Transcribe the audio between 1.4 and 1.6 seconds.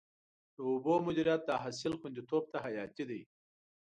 د